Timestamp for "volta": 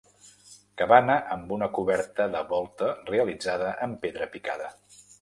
2.55-2.91